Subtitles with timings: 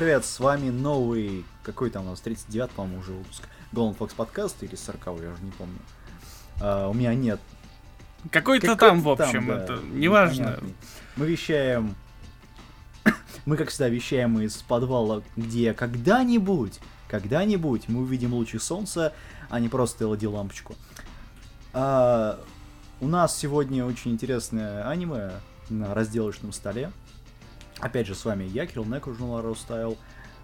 [0.00, 4.62] привет, с вами новый, какой там у нас, 39 по-моему, уже выпуск Golden Fox подкаст
[4.62, 5.78] или 40 я уже не помню.
[6.58, 7.38] А, у меня нет.
[8.30, 10.40] Какой-то Какой-то там, в общем, да, это неважно.
[10.40, 10.74] непонятный.
[11.16, 11.94] Мы вещаем...
[13.44, 19.12] Мы, как всегда, вещаем из подвала, где когда-нибудь, когда-нибудь мы увидим лучи солнца,
[19.50, 20.76] а не просто LED-лампочку.
[21.74, 22.42] А,
[23.02, 25.32] у нас сегодня очень интересное аниме
[25.68, 26.90] на разделочном столе.
[27.80, 29.96] Опять же, с вами я, Кирилл Некру, журнал Ростайл.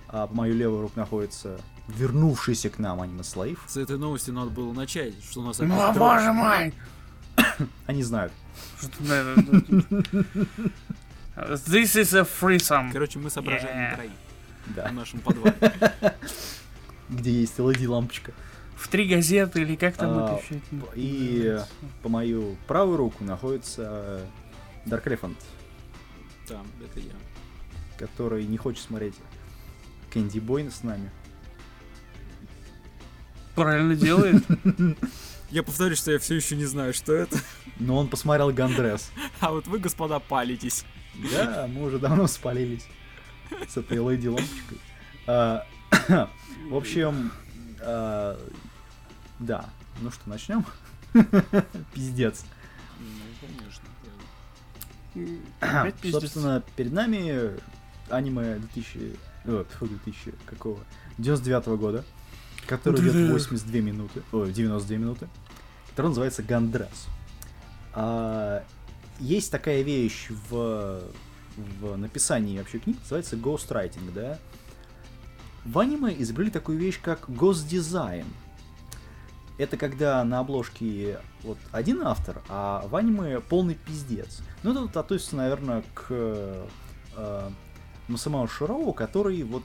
[0.08, 3.62] А по мою левую руку находится вернувшийся к нам аниме Слейв.
[3.66, 6.72] С этой новости надо было начать, что у нас Ну, опять боже мой!
[7.86, 8.32] Они знают.
[11.36, 12.92] This is a threesome.
[12.92, 13.90] Короче, мы соображаем Yeah.
[13.90, 14.10] на троих
[14.74, 14.88] Да.
[14.88, 15.54] в нашем подвале.
[17.10, 18.32] Где есть LED-лампочка.
[18.76, 20.56] В три газеты или как там А, это
[20.94, 21.58] И
[22.02, 24.20] по мою правую руку находится
[24.86, 25.36] Dark Elephant,
[26.48, 27.12] Там, это я.
[27.98, 29.14] Который не хочет смотреть
[30.10, 31.10] Кэнди Бой с нами.
[33.54, 34.44] Правильно делает.
[35.50, 37.38] Я повторю, что я все еще не знаю, что это.
[37.78, 39.10] Но он посмотрел Гандрес.
[39.40, 40.84] А вот вы, господа, палитесь.
[41.30, 42.86] Да, мы уже давно спалились
[43.68, 44.78] с этой LED-лампочкой.
[45.28, 45.64] А,
[46.68, 47.30] В общем,
[47.80, 48.36] а,
[49.38, 49.66] да.
[50.00, 50.66] Ну что, начнем?
[51.94, 52.44] Пиздец.
[52.98, 53.06] Ну,
[55.14, 55.92] конечно.
[56.10, 57.52] Собственно, перед нами
[58.10, 59.16] аниме 2000...
[59.46, 60.78] о, тьфу, 2000 какого?
[61.18, 62.04] 99 года,
[62.66, 63.32] который идет Да-да.
[63.32, 65.28] 82 минуты, ой, 92 минуты,
[65.90, 67.06] который называется Гандрас.
[67.94, 68.64] А,
[69.18, 71.00] есть такая вещь в,
[71.80, 74.38] в написании вообще книг, называется ghostwriting, да?
[75.64, 78.26] В аниме изобрели такую вещь, как госдизайн.
[79.58, 84.42] Это когда на обложке вот один автор, а в аниме полный пиздец.
[84.62, 87.50] Ну, это вот относится, наверное, к э,
[88.08, 89.64] Масамао Широу, который вот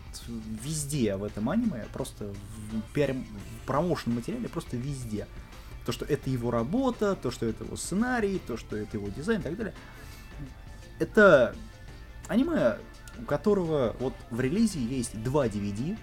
[0.64, 2.34] везде в этом аниме, просто
[2.72, 5.28] в, пиар- в промоушен материале, просто везде.
[5.86, 9.42] То, что это его работа, то, что это его сценарий, то, что это его дизайн
[9.42, 9.74] и так далее.
[11.00, 11.56] Это
[12.28, 12.78] аниме,
[13.20, 15.98] у которого вот в релизе есть два DVD.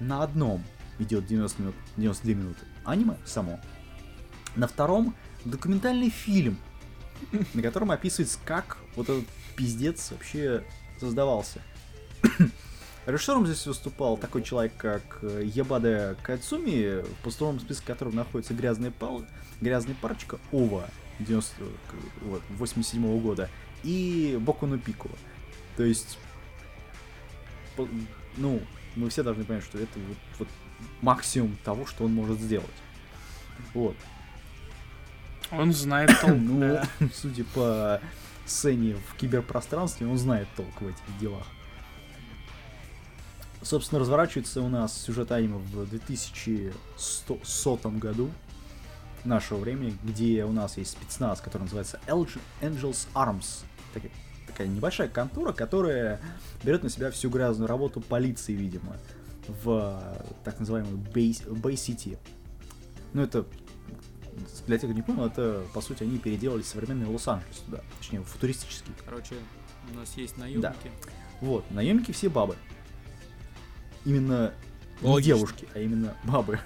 [0.00, 0.62] На одном
[0.98, 3.60] идет 90 минут, 92 минуты аниме само.
[4.56, 5.14] На втором
[5.44, 6.58] документальный фильм,
[7.54, 10.64] на котором описывается, как вот этот пиздец вообще
[10.98, 11.60] создавался.
[13.06, 18.90] Режиссером здесь выступал такой человек, как э, Ябаде Кайцуми, в постороннем списке которого находится грязная,
[18.90, 19.24] пал...
[19.60, 20.88] грязная парочка Ова
[21.20, 21.54] 90...
[21.56, 23.48] к- вот, 87 года
[23.82, 25.08] и Боку no Пико.
[25.76, 26.18] То есть,
[28.36, 28.60] ну,
[28.96, 30.48] мы все должны понять, что это вот, вот
[31.00, 32.66] максимум того, что он может сделать.
[33.74, 33.96] Вот.
[35.50, 36.80] Он знает толк, Ну,
[37.14, 38.00] судя по
[38.50, 41.46] сцене в киберпространстве, он знает толк в этих делах.
[43.62, 48.30] Собственно, разворачивается у нас сюжет аниме в 2100 году
[49.24, 53.64] нашего времени, где у нас есть спецназ, который называется Angels Arms.
[54.46, 56.20] Такая, небольшая контора, которая
[56.62, 58.96] берет на себя всю грязную работу полиции, видимо,
[59.64, 60.00] в
[60.44, 62.16] так называемой Bay, Bay City.
[63.12, 63.44] Ну, это
[64.66, 68.92] для тех, кто не понял, это, по сути, они переделали современный Лос-Анджелес туда, точнее, футуристический.
[69.04, 69.34] Короче,
[69.92, 70.90] у нас есть наемники.
[71.40, 72.56] Вот, наемники все бабы.
[74.04, 74.54] Именно
[75.00, 76.58] не девушки, а именно бабы.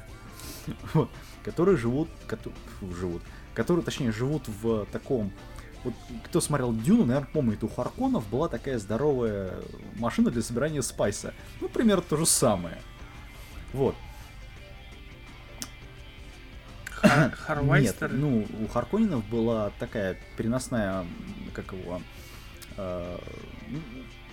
[0.94, 1.11] Вот,
[1.44, 3.23] которые живут, кото- фу, живут,
[3.55, 5.32] которые, точнее, живут в таком...
[5.85, 5.94] Вот,
[6.25, 9.55] кто смотрел Дюну, наверное, помнит, у Харконов была такая здоровая
[9.96, 11.35] машина для собирания спайса.
[11.61, 12.81] Ну, примерно то же самое.
[13.73, 13.96] Вот.
[17.02, 18.12] Хар- Нет, Харвайстер.
[18.12, 21.04] ну, у Харконинов была такая переносная,
[21.52, 22.00] как его,
[22.76, 23.19] э,
[23.69, 23.78] ну,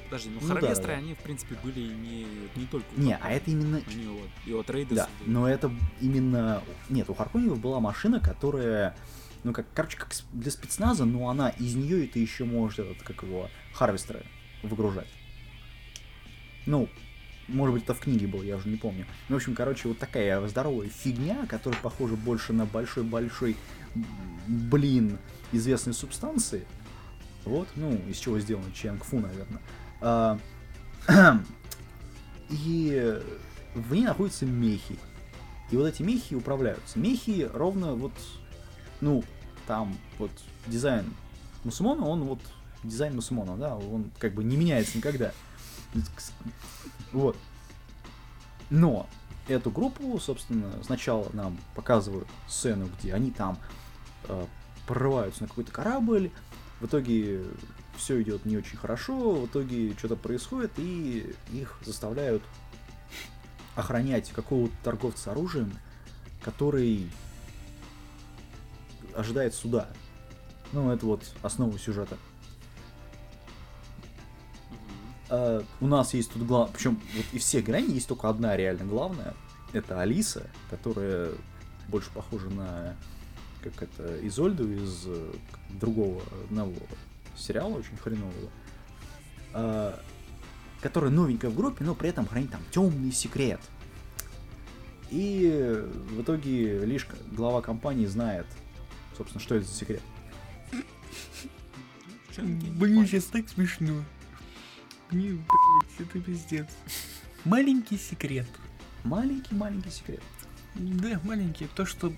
[0.09, 0.97] Подожди, ну, Ну Харвестеры, да.
[0.97, 2.25] они, в принципе, были не,
[2.55, 2.87] не только...
[2.97, 5.03] у не, а это именно Они вот, и от Рейдерса.
[5.03, 5.71] Да, но это
[6.01, 6.63] именно...
[6.89, 8.95] Нет, у Харконевых была машина, которая...
[9.43, 13.21] Ну, как, короче, как для спецназа, но она из нее это еще может, этот, как
[13.21, 14.23] его, Харвестеры
[14.63, 15.07] выгружать.
[16.65, 16.89] Ну,
[17.49, 19.05] может быть, это в книге было, я уже не помню.
[19.27, 23.55] Ну, в общем, короче, вот такая здоровая фигня, которая похожа больше на большой-большой
[24.47, 25.17] блин
[25.51, 26.65] известной субстанции.
[27.45, 29.61] Вот, ну, из чего сделан Ченг Фу, наверное.
[30.01, 30.39] А,
[32.49, 33.21] И
[33.75, 34.97] в ней находятся мехи.
[35.71, 36.97] И вот эти мехи управляются.
[36.97, 38.13] Мехи ровно вот,
[39.01, 39.23] ну,
[39.67, 40.31] там вот
[40.65, 41.05] дизайн
[41.63, 42.39] Мусумона, он вот
[42.83, 45.31] дизайн Мусумона, да, он как бы не меняется никогда.
[47.11, 47.35] Вот.
[48.69, 49.07] Но
[49.47, 53.57] эту группу, собственно, сначала нам показывают сцену, где они там
[54.25, 54.45] э,
[54.85, 56.31] прорываются на какой-то корабль,
[56.79, 57.43] в итоге
[57.97, 62.41] все идет не очень хорошо, в итоге что-то происходит, и их заставляют
[63.75, 65.73] охранять какого-то торговца оружием,
[66.41, 67.09] который
[69.15, 69.89] ожидает суда.
[70.71, 72.17] Ну, это вот основа сюжета.
[75.29, 78.85] А, у нас есть тут главное, причем вот из всех граней есть только одна реально
[78.85, 79.33] главная.
[79.73, 81.31] Это Алиса, которая
[81.87, 82.95] больше похожа на
[83.61, 85.33] как это Изольду из э,
[85.69, 86.73] другого одного
[87.35, 88.49] сериала очень хренового,
[89.53, 89.99] а,
[90.81, 93.59] которая новенькая в группе, но при этом хранит там темный секрет.
[95.09, 98.45] И в итоге лишь глава компании знает,
[99.17, 100.01] собственно, что это за секрет.
[102.37, 104.03] Блин, сейчас так смешно.
[105.11, 106.67] Блин, блядь, это пиздец.
[107.45, 108.47] Маленький секрет.
[109.03, 110.21] Маленький-маленький секрет.
[110.75, 111.67] Да, маленький.
[111.75, 112.13] То, что,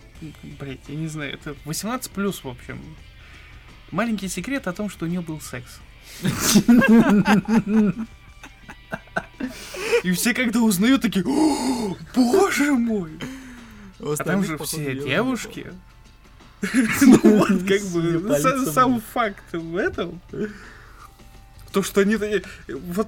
[0.60, 2.80] блядь, я не знаю, это 18 плюс, в общем.
[3.92, 5.80] Маленький секрет о том, что у нее был секс.
[10.04, 13.12] И все когда узнают, такие, «О, боже мой!
[14.00, 15.72] А там же все девушки.
[17.02, 20.22] Ну вот, как бы, сам факт в этом.
[21.71, 22.18] То, что они...
[22.68, 23.07] Вот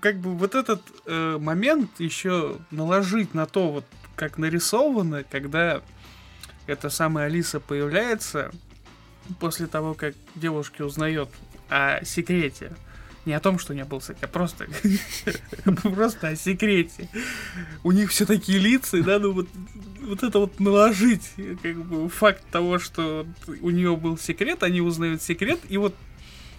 [0.00, 3.84] как бы вот этот э, момент еще наложить на то, вот
[4.14, 5.82] как нарисовано, когда
[6.66, 8.52] эта самая Алиса появляется
[9.40, 11.28] после того, как девушки узнает
[11.68, 12.74] о секрете.
[13.24, 14.66] Не о том, что у нее был секрет, а просто,
[15.82, 17.08] просто о секрете.
[17.84, 19.48] У них все такие лица, и надо вот,
[20.00, 21.32] вот это вот наложить,
[21.62, 23.24] как бы факт того, что
[23.60, 25.94] у нее был секрет, они узнают секрет, и вот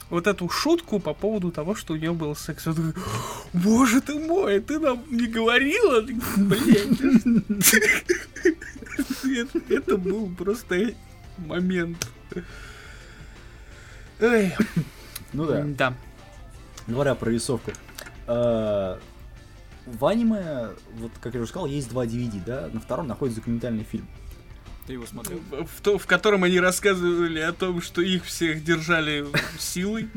[0.10, 2.66] вот эту шутку по поводу того, что у нее был секс.
[2.68, 2.94] Я такой,
[3.54, 6.02] Боже ты мой, ты нам не говорила?
[6.38, 7.74] Блять.
[9.70, 10.94] Это, был просто
[11.38, 12.08] момент.
[14.20, 14.54] Эй,
[15.34, 15.64] Ну да.
[15.66, 15.94] да.
[16.88, 17.72] Говоря про рисовку.
[18.28, 18.98] э,
[19.88, 22.70] В аниме, вот как я уже сказал, есть два DVD, да?
[22.72, 24.08] На втором находится документальный фильм.
[24.86, 25.40] Ты его смотрел?
[25.50, 29.26] В, то- в котором они рассказывали о том, что их всех держали
[29.58, 30.10] силой,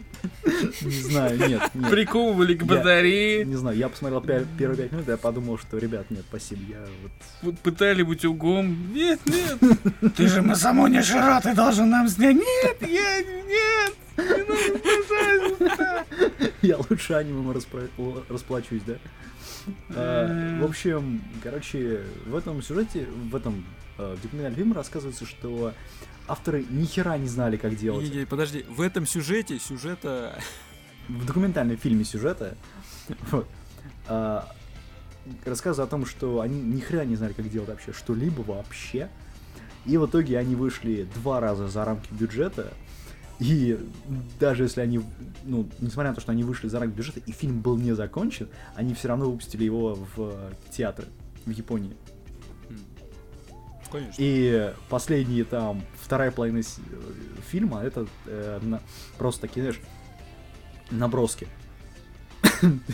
[0.83, 1.91] Не знаю, нет, нет.
[1.91, 5.79] приковывали к Я- батарее, Не знаю, я посмотрел пя- первые пять минут, я подумал, что,
[5.79, 7.13] ребят, нет, спасибо, я вот...
[7.43, 8.93] вот пытали быть угом.
[8.93, 9.59] Нет, нет,
[10.17, 12.35] ты же Масамони Широ, ты должен нам снять.
[12.35, 16.05] Нет, я, нет, не надо, пожалуйста.
[16.63, 17.89] Я лучше анимем распра-
[18.29, 18.95] расплачусь, да?
[19.91, 23.65] А, В общем, короче, в этом сюжете, в этом
[23.99, 25.73] э, документальном фильме рассказывается, что
[26.29, 28.29] авторы ни хера не знали, как делать.
[28.29, 30.39] Подожди, в этом сюжете сюжета...
[31.09, 32.57] в документальном фильме сюжета
[33.31, 33.47] вот,
[34.09, 34.49] а,
[35.45, 39.09] рассказывают о том, что они ни хрена не знали, как делать вообще что-либо вообще.
[39.85, 42.73] И в итоге они вышли два раза за рамки бюджета.
[43.39, 43.79] И
[44.41, 45.01] даже если они,
[45.45, 48.49] ну, несмотря на то, что они вышли за рамки бюджета, и фильм был не закончен,
[48.75, 51.07] они все равно выпустили его в театры
[51.45, 51.95] в Японии.
[53.91, 54.15] Конечно.
[54.19, 56.63] И последние там, вторая половина э,
[57.49, 58.81] фильма, это э, на-
[59.17, 59.81] просто такие, знаешь,
[60.91, 61.47] наброски.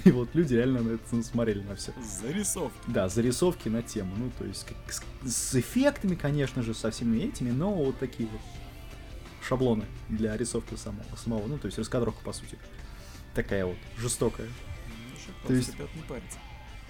[0.05, 1.93] И вот люди реально на это смотрели на все.
[2.03, 2.79] Зарисовки.
[2.89, 4.13] Да, зарисовки на тему.
[4.17, 8.29] Ну, то есть как с, с эффектами, конечно же, со всеми этими, но вот такие
[8.29, 8.41] вот
[9.47, 11.47] шаблоны для рисовки самого, самого.
[11.47, 12.59] Ну, то есть раскадровка, по сути.
[13.35, 14.49] Такая вот, жестокая.
[15.43, 16.39] Ну, То есть- не парятся.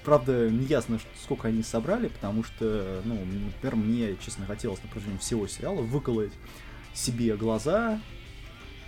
[0.04, 5.18] Правда, не ясно, сколько они собрали, потому что, ну, например, мне, честно, хотелось на протяжении
[5.18, 6.32] всего сериала выколоть
[6.92, 8.00] себе глаза,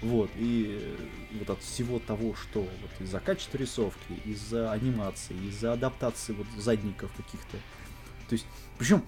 [0.02, 0.96] вот, и
[1.38, 7.12] вот от всего того, что вот из-за качества рисовки, из-за анимации, из-за адаптации вот задников
[7.16, 7.58] каких-то.
[8.28, 9.02] То есть, причем,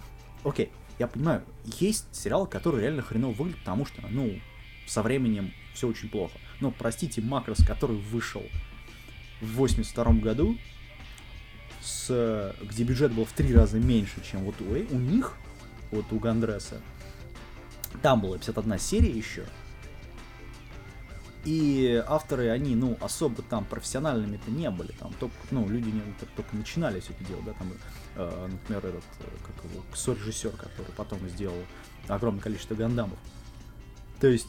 [0.44, 4.38] окей, я понимаю, есть сериалы, которые реально хреново выглядят, потому что, ну,
[4.86, 6.38] со временем все очень плохо.
[6.60, 8.42] Но, простите, Макрос, который вышел
[9.40, 10.56] в 82 году,
[11.82, 15.36] с, где бюджет был в три раза меньше, чем вот у, у них,
[15.90, 16.80] вот у Гандреса.
[18.02, 19.44] Там была 51 серия еще.
[21.44, 24.92] И авторы, они, ну, особо там профессиональными-то не были.
[24.92, 26.02] Там только, ну, люди не,
[26.34, 27.72] только, начинали все это делать, да, там,
[28.16, 31.62] э, например, этот, э, как его, режиссер, который потом сделал
[32.08, 33.18] огромное количество гандамов.
[34.20, 34.48] То есть,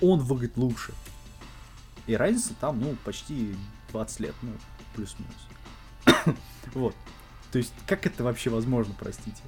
[0.00, 0.92] он выглядит лучше.
[2.06, 3.56] И разница там, ну, почти
[3.90, 4.52] 20 лет, ну,
[4.94, 6.36] плюс-минус.
[6.74, 6.94] вот.
[7.50, 9.42] То есть, как это вообще возможно, простите?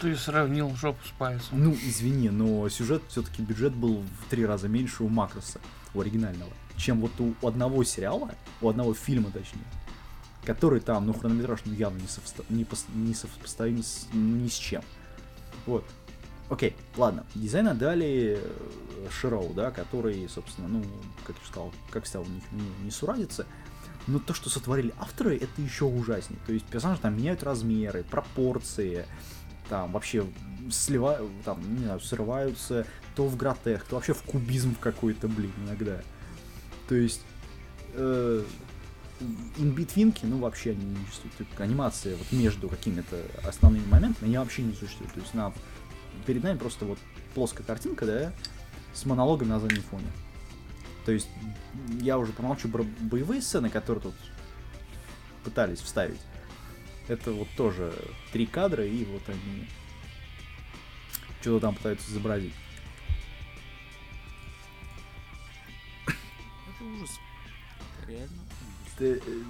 [0.00, 1.62] Ты сравнил жопу с пальцем.
[1.64, 5.60] Ну, извини, но сюжет, все-таки бюджет был в три раза меньше у Макроса,
[5.94, 9.64] у оригинального, чем вот у одного сериала, у одного фильма, точнее,
[10.44, 14.54] который там, ну, хронометраж ну, явно не, совста- не, пос- не совпоставим с, ни с
[14.54, 14.82] чем.
[15.66, 15.84] Вот.
[16.48, 17.24] Окей, ладно.
[17.34, 20.84] Дизайн отдали э, Широу, да, который, собственно, ну,
[21.24, 23.46] как я сказал, как всегда, у них не, не сурадится.
[24.06, 26.40] Но то, что сотворили авторы, это еще ужаснее.
[26.46, 29.06] То есть персонажи там меняют размеры, пропорции,
[29.68, 30.26] там вообще
[30.70, 36.00] сливают, там, не знаю, срываются то в гротех, то вообще в кубизм какой-то, блин, иногда.
[36.88, 37.20] То есть
[37.94, 38.44] э,
[39.58, 41.60] инбитвинки, ну, вообще они не существуют.
[41.60, 43.16] Анимация вот между какими-то
[43.46, 45.12] основными моментами, они вообще не существуют.
[45.12, 45.52] То есть на,
[46.26, 46.98] перед нами просто вот
[47.34, 48.32] плоская картинка, да,
[48.94, 50.06] с монологом на заднем фоне.
[51.04, 51.28] То есть
[52.00, 54.14] я уже помолчу про боевые сцены, которые тут
[55.44, 56.20] пытались вставить.
[57.08, 57.92] Это вот тоже
[58.32, 59.66] три кадра, и вот они
[61.40, 62.54] что-то там пытаются изобразить.
[66.06, 67.10] Это ужас.
[68.06, 68.94] Реально ужас.
[68.98, 69.42] Ты, э,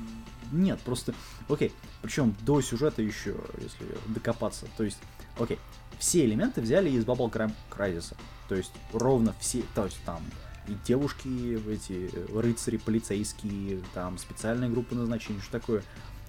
[0.52, 1.14] Нет, просто...
[1.48, 4.66] Окей, причем до сюжета еще, если докопаться.
[4.76, 4.98] То есть,
[5.38, 5.58] окей,
[5.98, 8.16] все элементы взяли из Bubble Cry- Crysis.
[8.48, 9.62] То есть, ровно все...
[9.74, 10.22] То есть, там
[10.68, 15.82] и девушки, эти э, рыцари, полицейские, там специальная группа назначения, что такое.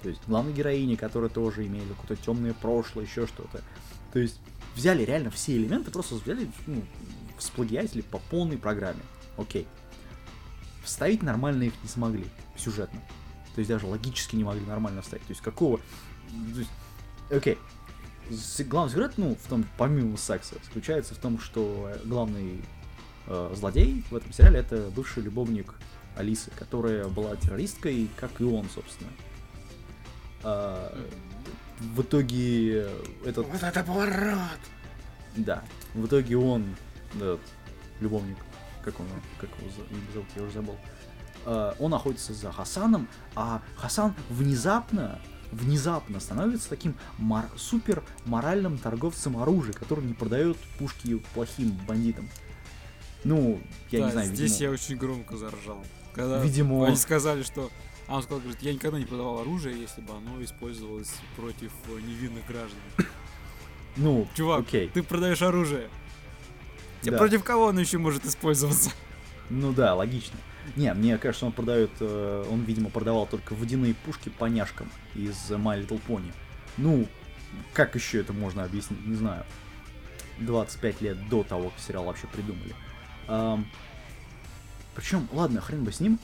[0.03, 3.61] То есть, главная героиня, которая тоже имеет какое-то темное прошлое, еще что-то.
[4.11, 4.39] То есть,
[4.75, 6.83] взяли реально все элементы, просто взяли, ну,
[7.39, 9.01] сплагиатили по полной программе.
[9.37, 9.65] Окей.
[10.83, 12.25] Вставить нормально их не смогли,
[12.57, 12.99] сюжетно.
[13.55, 15.25] То есть даже логически не могли нормально вставить.
[15.25, 15.77] То есть какого...
[15.77, 16.69] то есть,
[17.29, 17.57] Окей.
[18.67, 22.61] Главный сюжет, ну, в том, помимо секса, заключается в том, что главный
[23.27, 25.73] э, злодей в этом сериале это бывший любовник
[26.15, 29.11] Алисы, которая была террористкой, как и он, собственно.
[30.43, 30.97] А,
[31.79, 32.87] в итоге
[33.25, 34.59] этот Вот это поворот!
[35.35, 35.63] да.
[35.93, 36.75] В итоге он,
[37.15, 37.39] этот
[37.99, 38.37] любовник,
[38.83, 39.07] как он,
[39.39, 39.69] как его
[40.13, 40.75] зовут, я уже забыл.
[41.45, 45.19] э, он охотится за Хасаном, а Хасан внезапно,
[45.51, 52.29] внезапно становится таким мор- супер моральным торговцем оружия, который не продает пушки плохим бандитам.
[53.23, 55.83] Ну, я Да, не знаю, здесь видимо, я очень громко заржал.
[56.13, 57.69] Когда Видимо- они сказали, что...
[58.13, 61.99] А он сказал, говорит, я никогда не продавал оружие, если бы оно использовалось против э,
[61.99, 62.77] невинных граждан.
[63.95, 64.87] ну, Чувак, окей.
[64.87, 65.89] ты продаешь оружие.
[67.01, 67.17] Да.
[67.17, 68.91] Против кого оно еще может использоваться?
[69.49, 70.37] Ну да, логично.
[70.75, 75.83] Не, мне кажется, он продает, э, он, видимо, продавал только водяные пушки поняшкам из My
[75.83, 76.31] Little Pony.
[76.77, 77.07] Ну,
[77.73, 79.43] как еще это можно объяснить, не знаю.
[80.37, 82.75] 25 лет до того, как сериал вообще придумали.
[84.95, 86.19] причем, ладно, хрен бы с ним.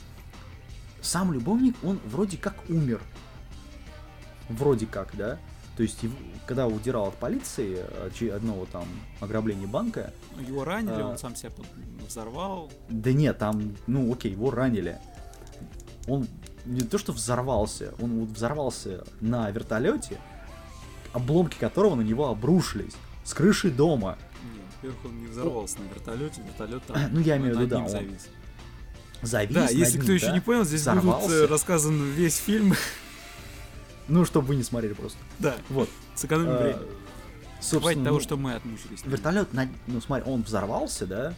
[1.02, 3.00] Сам любовник, он вроде как умер.
[4.48, 5.38] Вроде как, да?
[5.76, 6.00] То есть,
[6.46, 7.78] когда удирал от полиции,
[8.30, 8.84] одного там
[9.20, 10.12] ограбления банка,
[10.46, 11.06] Его ранили, А.
[11.08, 11.50] он сам себя
[12.06, 12.70] взорвал.
[12.88, 14.98] да нет, там, ну окей, его ранили.
[16.06, 16.26] Он
[16.66, 20.18] не то что взорвался, он вот взорвался на вертолете,
[21.12, 24.18] обломки которого на него обрушились с крыши дома.
[24.42, 27.78] Нет, во-первых, он не взорвался на вертолете, вертолет там Ну, я имею в виду, да,
[27.84, 28.28] он завис.
[29.22, 31.30] Завис Да, если ним, кто еще да, не понял, здесь будет взорвался.
[31.34, 32.74] э, рассказан весь фильм.
[34.08, 35.18] Ну, чтобы вы не смотрели просто.
[35.38, 35.88] да, Вот.
[36.16, 36.78] сэкономим Э, время.
[37.60, 39.02] Собственно, того, ну, что мы отмучились.
[39.04, 41.34] вертолет, на- ну смотри, он взорвался, да,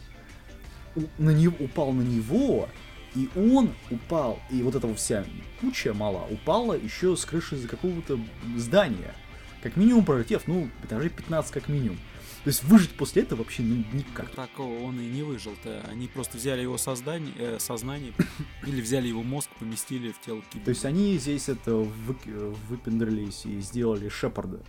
[1.19, 2.67] на него упал на него,
[3.13, 5.23] и он упал, и вот эта вот вся
[5.61, 8.19] куча мала упала еще с крыши из какого-то
[8.57, 9.13] здания.
[9.61, 11.99] Как минимум пролетев, ну, этажей 15 как минимум.
[12.43, 14.29] То есть выжить после этого вообще ну, никак.
[14.31, 15.81] Такого он и не выжил-то.
[15.89, 18.11] Они просто взяли его создание, э, сознание
[18.67, 20.65] или взяли его мозг, поместили в тело кибера.
[20.65, 24.61] То есть они здесь это вы- выпендрились и сделали Шепарда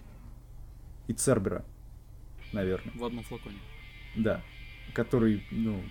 [1.08, 1.64] и Цербера,
[2.52, 2.92] наверное.
[2.94, 3.58] в одном флаконе.
[4.14, 4.40] Да.
[4.92, 5.82] Который, ну,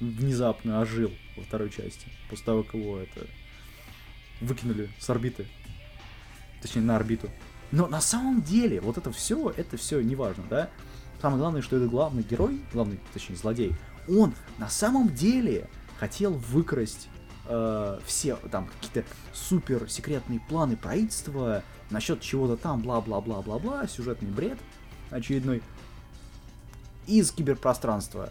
[0.00, 2.08] внезапно ожил во второй части.
[2.28, 3.28] После того, как его это
[4.40, 5.46] выкинули с орбиты.
[6.60, 7.30] Точнее, на орбиту.
[7.72, 10.70] Но на самом деле, вот это все, это все неважно, да?
[11.20, 13.74] Самое главное, что это главный герой, главный, точнее, злодей,
[14.08, 15.68] он на самом деле
[15.98, 17.08] хотел выкрасть
[17.46, 24.58] э, все там какие-то супер секретные планы правительства насчет чего-то там, бла-бла-бла-бла-бла, сюжетный бред
[25.10, 25.62] очередной
[27.06, 28.30] из киберпространства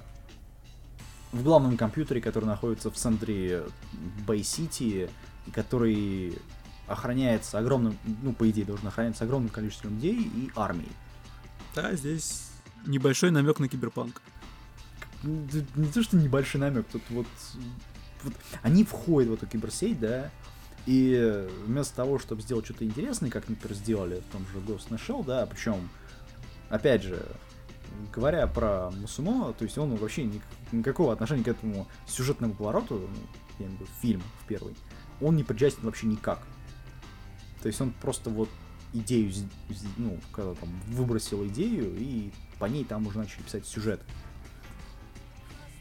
[1.32, 3.64] в главном компьютере, который находится в центре
[4.28, 5.10] Бэй-Сити,
[5.52, 6.38] который
[6.88, 10.92] охраняется огромным, ну, по идее, должен охраняться огромным количеством людей и армией.
[11.76, 12.50] Да, здесь
[12.86, 14.22] небольшой намек на киберпанк.
[15.24, 17.28] не то, что небольшой намек, тут вот,
[18.24, 20.30] вот они входят в эту киберсеть, да,
[20.86, 25.00] и вместо того, чтобы сделать что-то интересное, как, например, сделали в том же Ghost in
[25.00, 25.90] Shell, да, причем,
[26.70, 27.26] опять же,
[28.14, 33.18] говоря про Мусумо, то есть он вообще ник- никакого отношения к этому сюжетному повороту, ну,
[33.60, 34.76] я имею в виду фильм в первый,
[35.22, 36.40] он не причастен вообще никак.
[37.64, 38.50] То есть он просто вот
[38.92, 39.32] идею,
[39.96, 42.30] ну, когда там выбросил идею, и
[42.60, 44.02] по ней там уже начали писать сюжет.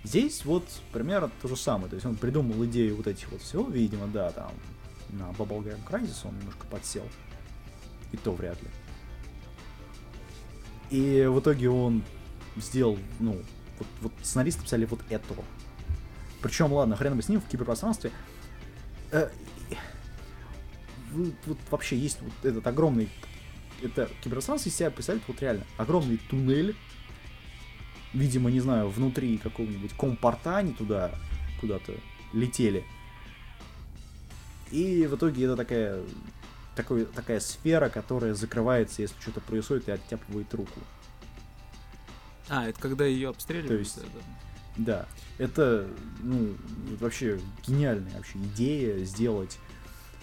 [0.04, 1.88] Здесь вот примерно то же самое.
[1.88, 4.52] То есть он придумал идею вот этих вот всего, видимо, да, там
[5.10, 7.04] на Bubblegum Crisis он немножко подсел.
[8.12, 8.68] И то вряд ли.
[10.90, 12.04] И в итоге он
[12.54, 13.42] сделал, ну,
[13.78, 15.34] вот, вот сценаристы писали вот это.
[16.40, 18.12] Причем, ладно, хрен бы с ним в киберпространстве.
[21.12, 23.08] Вы, вот вообще есть вот этот огромный...
[23.82, 26.76] Это киберпространство из себя представляет вот реально огромный туннель.
[28.12, 31.12] Видимо, не знаю, внутри какого-нибудь компорта они туда
[31.60, 31.94] куда-то
[32.32, 32.84] летели.
[34.70, 36.02] И в итоге это такая
[36.74, 40.80] такой, такая сфера, которая закрывается, если что-то происходит, и оттяпывает руку.
[42.48, 43.68] А, это когда ее обстреливают?
[43.68, 44.00] То есть,
[44.76, 45.06] да.
[45.38, 45.88] Это,
[46.22, 46.54] ну,
[47.00, 49.58] вообще гениальная вообще идея сделать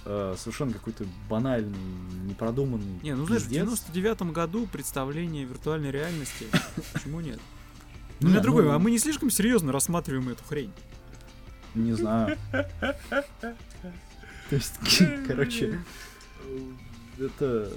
[0.10, 1.78] э, совершенно какой-то банальный,
[2.26, 6.48] непродуманный Не, ну знаешь, в 99 году представление виртуальной реальности,
[6.94, 7.40] почему нет?
[8.20, 10.74] Ну, у меня другой, а мы не слишком серьезно рассматриваем эту хрень?
[11.76, 12.38] Не знаю.
[12.52, 13.56] То
[14.56, 14.74] есть,
[15.28, 15.80] короче,
[17.20, 17.72] это...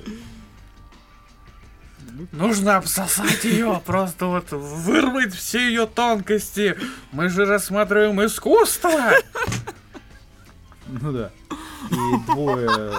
[2.32, 6.76] Нужно обсосать ее, просто вот вырвать все ее тонкости.
[7.12, 9.12] Мы же рассматриваем искусство.
[10.88, 11.30] Ну да.
[11.90, 12.92] И двое...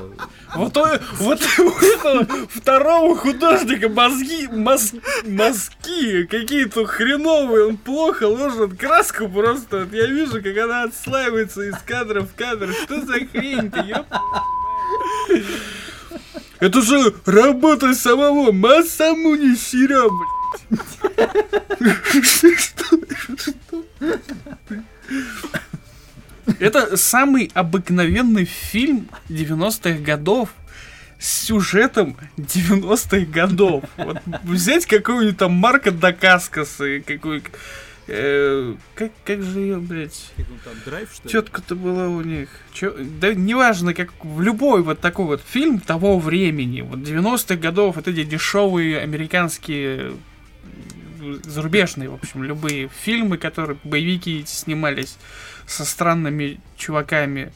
[0.56, 4.94] Вот, у этого второго художника мозги, мозг,
[5.26, 9.80] мозги какие-то хреновые, он плохо ложит краску просто.
[9.80, 12.72] Вот я вижу, как она отслаивается из кадра в кадр.
[12.84, 14.06] Что за хрень-то, ёп?
[16.60, 21.80] Это же работа самого Масамуни Сира, блядь.
[26.60, 30.50] Это самый обыкновенный фильм 90-х годов
[31.20, 33.84] с сюжетом 90-х годов.
[33.98, 37.44] Вот взять какого-нибудь там Марка Дакаскаса, какой
[38.08, 40.34] Э, как, как же ее, блядь?
[41.32, 42.50] Четко-то была у них.
[42.74, 47.96] Чё, да неважно, как в любой вот такой вот фильм того времени, вот 90-х годов,
[47.96, 50.14] вот эти дешевые американские
[51.46, 55.18] зарубежные, в общем, любые фильмы, которые боевики снимались
[55.68, 57.52] со странными чуваками.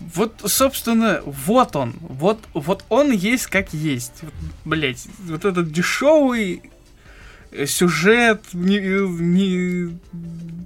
[0.00, 1.94] Вот, собственно, вот он.
[2.00, 4.22] Вот, вот он есть как есть.
[4.64, 6.62] Блять, вот этот дешевый
[7.66, 9.98] сюжет не, не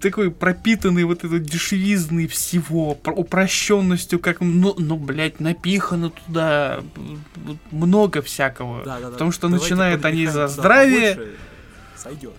[0.00, 6.82] такой пропитанный вот этой дешевизной всего, упрощенностью, как, ну, ну, блядь, напихано туда
[7.70, 8.84] много всякого.
[8.84, 9.10] Да, да, да.
[9.12, 11.18] Потому что Давайте начинают они за здравие.
[11.96, 12.34] Сойдет.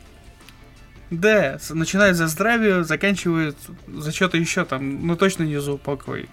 [1.09, 6.29] Да, начинают за здравие, заканчивают за что-то еще там, ну точно не за упокой.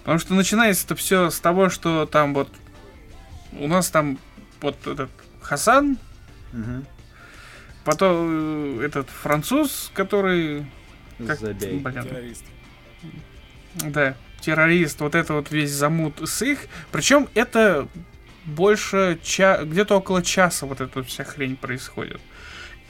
[0.00, 2.48] Потому что начинается это все с того, что там вот
[3.52, 4.18] у нас там
[4.60, 5.98] вот этот Хасан,
[6.52, 6.84] Угу.
[7.84, 10.66] Потом э, этот француз, который...
[11.18, 11.78] Как, Забей.
[11.78, 12.02] Блин.
[12.02, 12.44] Террорист.
[13.74, 15.00] Да, террорист.
[15.00, 16.60] Вот это вот весь замут с их.
[16.92, 17.88] Причем это
[18.44, 19.62] больше ча...
[19.64, 22.20] где-то около часа вот эта вся хрень происходит.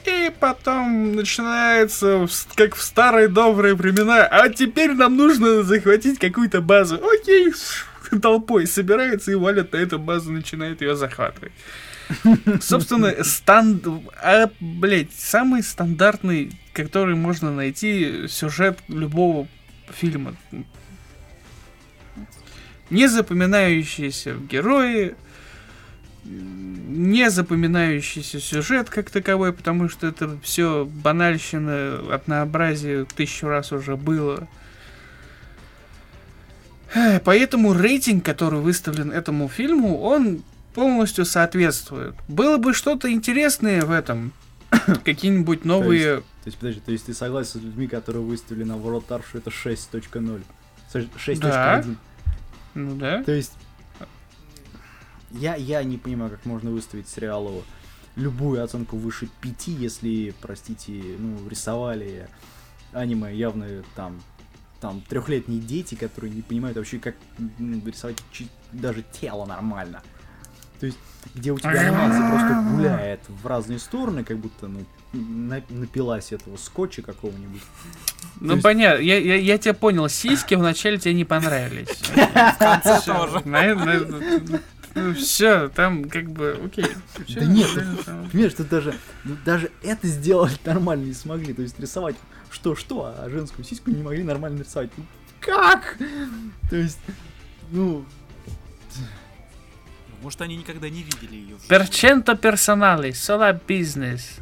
[0.09, 6.95] И потом начинается, как в старые добрые времена, а теперь нам нужно захватить какую-то базу.
[6.95, 7.53] Окей,
[8.21, 11.51] толпой собирается и валят на эту базу, начинает ее захватывать.
[12.61, 13.85] Собственно, станд...
[14.21, 19.47] А, блядь, самый стандартный, который можно найти сюжет любого
[19.91, 20.35] фильма.
[22.89, 25.15] Не запоминающиеся герои,
[26.29, 34.47] не запоминающийся сюжет как таковой, потому что это все банальщина, однообразие тысячу раз уже было.
[37.23, 42.15] Поэтому рейтинг, который выставлен этому фильму, он полностью соответствует.
[42.27, 44.33] Было бы что-то интересное в этом,
[45.03, 46.03] какие-нибудь новые...
[46.03, 49.05] То есть, то есть, подожди, то есть ты согласен с людьми, которые выставили на World
[49.07, 50.41] Tar, что это 6.0?
[50.93, 51.39] 6.1?
[51.39, 51.83] Да.
[52.73, 53.23] Ну да.
[53.23, 53.53] То есть...
[55.31, 57.63] Я, я не понимаю, как можно выставить сериалу
[58.15, 62.27] любую оценку выше 5, если, простите, ну, рисовали
[62.93, 64.19] аниме явно там
[64.81, 67.15] там трехлетние дети, которые не понимают вообще, как
[67.57, 68.17] ну, рисовать
[68.71, 70.01] даже тело нормально.
[70.79, 70.97] То есть,
[71.35, 76.55] где у тебя анимация просто гуляет в разные стороны, как будто, ну, на- напилась этого
[76.55, 77.61] скотча какого-нибудь.
[78.39, 81.89] Ну есть- понятно, я, я, я тебя понял, сиськи вначале тебе не понравились.
[82.57, 83.41] конце Всё, тоже.
[84.99, 86.85] На- все, там как бы, окей.
[87.35, 87.67] Да нет.
[88.31, 91.53] Понимаешь, что даже, ну, даже это сделать нормально не смогли.
[91.53, 92.15] То есть рисовать
[92.51, 94.89] что-что, а женскую сиську не могли нормально нарисовать.
[94.97, 95.05] Ну,
[95.39, 95.97] как?
[96.69, 96.99] То есть,
[97.71, 98.03] ну,
[100.21, 101.55] Может, они никогда не видели ее.
[101.69, 104.35] Перченто персонали, сола бизнес.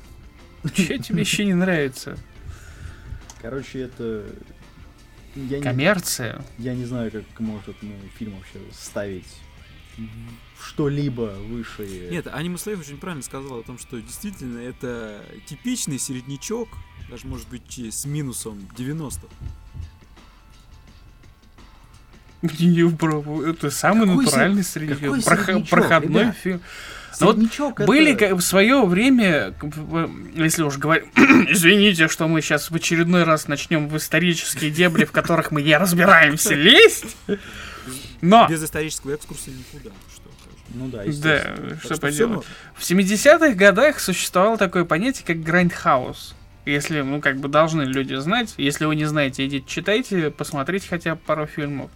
[0.74, 2.17] Че тебе еще не нравится?
[3.41, 4.26] короче, это...
[5.36, 6.41] Я не, Коммерция.
[6.58, 9.28] я не знаю, как может этому фильм вообще ставить
[10.64, 12.08] что-либо выше.
[12.12, 16.70] Нет, Аниме Слейв очень правильно сказал о том, что действительно это типичный середнячок,
[17.10, 19.28] даже может быть с минусом 90.
[22.44, 25.24] Не, бро, Это самый Какой натуральный сер- среднячок.
[25.24, 26.38] среднячок, Проходной ребят?
[26.38, 26.62] фильм.
[27.20, 29.56] Ну вот это- Были ка- в свое время,
[30.36, 35.12] если уж говорить, извините, что мы сейчас в очередной раз начнем в исторические дебри, в
[35.12, 37.18] которых мы не разбираемся, лезть.
[38.21, 39.91] Но, Без исторического экскурса никуда.
[40.13, 40.30] Что.
[40.73, 42.36] Ну да, да, что всё поделать.
[42.36, 42.51] можно.
[42.75, 46.36] В 70-х годах существовало такое понятие, как грайндхаус.
[46.65, 48.53] Если, ну, как бы должны люди знать.
[48.58, 51.89] Если вы не знаете, идите читайте, посмотрите хотя бы пару фильмов.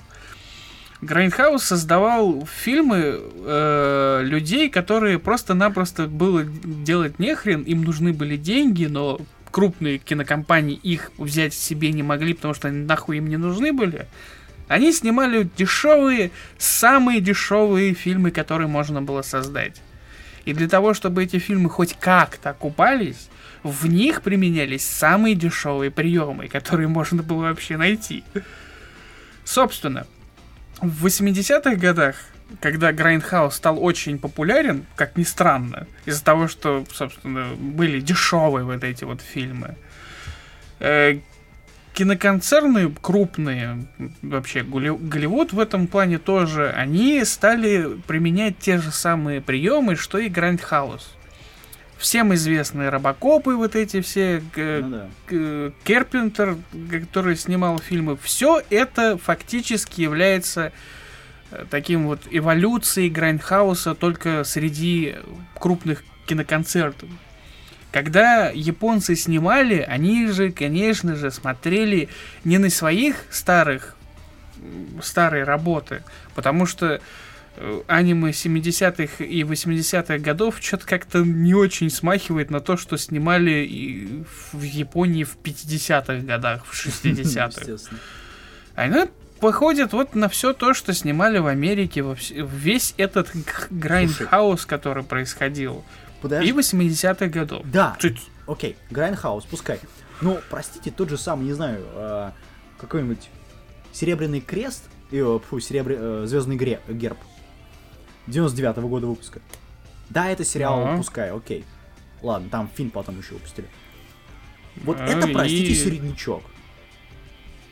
[1.01, 9.19] Грайндхаус создавал фильмы э, людей, которые просто-напросто было делать нехрен, им нужны были деньги, но
[9.49, 14.07] крупные кинокомпании их взять себе не могли, потому что они нахуй им не нужны были.
[14.71, 19.81] Они снимали дешевые, самые дешевые фильмы, которые можно было создать.
[20.45, 23.27] И для того, чтобы эти фильмы хоть как-то окупались,
[23.63, 28.23] в них применялись самые дешевые приемы, которые можно было вообще найти.
[29.43, 30.07] Собственно,
[30.79, 32.15] в 80-х годах,
[32.61, 38.85] когда Грайндхаус стал очень популярен, как ни странно, из-за того, что, собственно, были дешевые вот
[38.85, 39.75] эти вот фильмы,
[40.79, 41.19] э,
[41.93, 43.85] киноконцерны крупные,
[44.21, 50.29] вообще Голливуд в этом плане тоже, они стали применять те же самые приемы, что и
[50.29, 51.15] Грайндхаус.
[51.97, 55.71] Всем известные робокопы, вот эти все, Ну да.
[55.83, 56.57] Керпентер,
[56.89, 60.71] который снимал фильмы, все это фактически является
[61.51, 65.15] э, таким вот эволюцией Грайндхауса только среди
[65.53, 67.07] крупных киноконцернов.
[67.91, 72.07] Когда японцы снимали, они же, конечно же, смотрели
[72.45, 73.95] не на своих старых
[75.01, 76.03] старые работы,
[76.35, 77.01] потому что
[77.57, 83.65] э, аниме 70-х и 80-х годов что-то как-то не очень смахивает на то, что снимали
[83.65, 84.23] и
[84.53, 87.47] в Японии в 50-х годах, в 60-х.
[87.61, 87.99] Естественно.
[88.75, 89.07] Она
[89.39, 93.29] походит вот на все то, что снимали в Америке, во вс- весь этот
[93.71, 95.83] грайндхаус, который происходил.
[96.21, 96.49] Подожди.
[96.49, 97.65] И 80-х годов.
[97.65, 99.79] Да, Чуть- окей, Грайндхаус, пускай.
[100.21, 102.31] Ну, простите, тот же самый, не знаю, э,
[102.79, 103.29] какой-нибудь
[103.91, 107.17] Серебряный крест, и, э, фу, серебря- э, Звездный гре- герб
[108.27, 109.41] 99 года выпуска.
[110.09, 110.97] Да, это сериал, Ага.
[110.97, 111.65] пускай, окей.
[112.21, 113.67] Ладно, там фильм потом еще выпустили.
[114.77, 116.43] Вот А, это, простите, середнячок.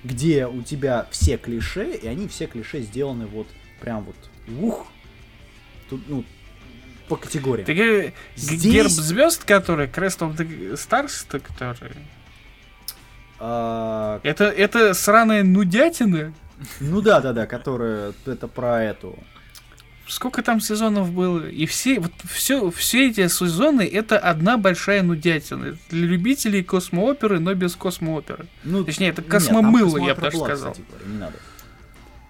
[0.04, 3.48] Где у тебя все клише, и они все клише сделаны вот
[3.80, 4.16] прям вот
[4.62, 4.88] ух.
[5.90, 6.24] Тут, ну,
[7.10, 7.66] по категориям.
[7.68, 7.74] Ге-
[8.08, 11.92] г- Здесь- герб звезд, который, Crest of the Stars, -то, который...
[13.40, 16.34] А, Это, это сраная нудятина?
[16.80, 19.18] Ну да, да, да, которая это про эту.
[20.08, 21.48] Сколько там сезонов было?
[21.48, 25.78] И все, вот все, все эти сезоны это одна большая нудятина.
[25.90, 28.48] Для любителей космооперы, но без космооперы.
[28.64, 30.72] Ну, Точнее, это нет, космомыло, я бы даже сказал.
[30.72, 31.36] кстати говоря, не надо.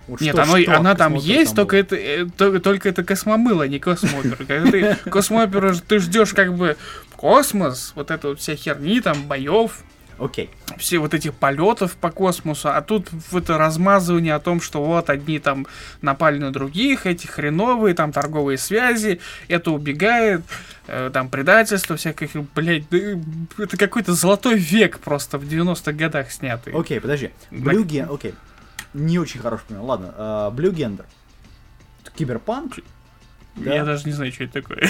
[0.10, 1.80] Вот Нет, что- оно, что она там есть, только была.
[1.82, 4.36] это, э, то- только это космомыло, не космоопера.
[4.46, 6.76] Когда ты космоопера, ж- ты ждешь как бы
[7.16, 9.82] космос, вот это вот вся херни, там, боев,
[10.18, 10.50] Окей.
[10.78, 15.10] все вот этих полетов по космосу, а тут в это размазывание о том, что вот
[15.10, 15.68] одни там
[16.02, 20.42] напали на других, эти хреновые, там торговые связи, это убегает,
[20.88, 22.98] э, там предательство всяких, блядь, да,
[23.64, 26.74] это какой-то золотой век просто в 90-х годах снятый.
[26.74, 27.30] Окей, подожди.
[27.52, 28.34] Gen- окей.
[28.94, 29.86] Не очень хорошо понял.
[29.86, 31.06] Ладно, а, Blue Gender.
[32.16, 32.80] Киберпанк.
[33.56, 33.74] Да.
[33.74, 34.90] Я даже не знаю, что это такое.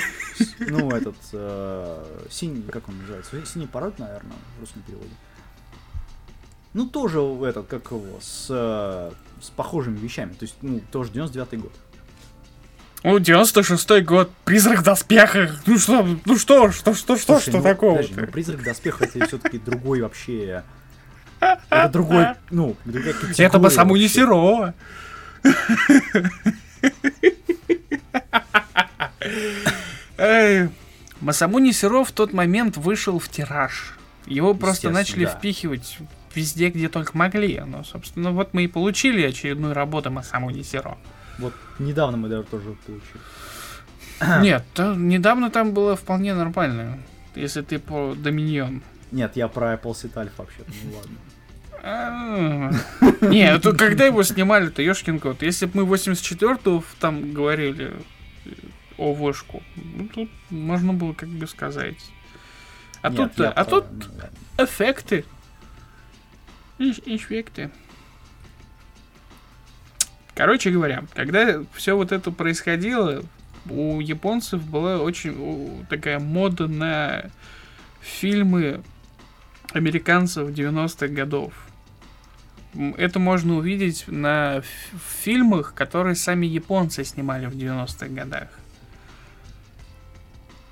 [0.59, 3.45] Ну, этот э, синий, как он называется?
[3.45, 5.09] Синий пород, наверное, в русском переводе.
[6.73, 10.33] Ну, тоже этот, как его, с, э, с похожими вещами.
[10.33, 11.73] То есть, ну, тоже 99-й год.
[13.03, 15.61] Ну, 96-й год, призрак в доспехах.
[15.65, 18.21] Ну что, ну что, что, что, что, Слушай, что ну, подожди, такого-то?
[18.21, 20.63] ну, призрак доспеха это все-таки другой вообще.
[21.39, 22.75] Это другой, ну.
[23.37, 24.15] Это бы саму не вообще.
[24.15, 24.73] Серова.
[30.17, 30.69] Эй,
[31.21, 33.97] Масамуни Сиро в тот момент вышел в тираж.
[34.25, 35.31] Его просто начали да.
[35.31, 35.97] впихивать
[36.35, 37.61] везде, где только могли.
[37.65, 40.97] Ну, собственно, вот мы и получили очередную работу Масамуни Сиро.
[41.37, 44.41] Вот недавно мы даже тоже получили.
[44.41, 46.99] Нет, то недавно там было вполне нормально.
[47.35, 48.81] Если ты по Доминион.
[49.11, 51.17] Нет, я про Apple Seed Alpha вообще-то, ну ладно.
[51.81, 52.71] А,
[53.21, 55.41] Не, это когда его снимали-то, ёшкин кот.
[55.41, 57.93] Если бы мы 84-го там говорили
[58.45, 58.51] э,
[58.97, 61.95] о вышку, ну тут можно было как бы сказать.
[63.01, 64.29] А Нет, тут, а тут ну, ладно.
[64.57, 65.23] эффекты.
[66.79, 67.71] Эф- Эффекты.
[70.35, 73.23] Короче говоря, когда все вот это происходило,
[73.69, 77.25] у японцев была очень такая мода на
[78.01, 78.81] фильмы
[79.73, 81.53] американцев 90-х годов.
[82.97, 84.61] Это можно увидеть на
[85.21, 88.49] фильмах, которые сами японцы снимали в 90-х годах.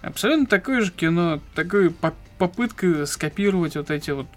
[0.01, 4.27] Абсолютно такое же кино, такая по- попытка скопировать вот эти вот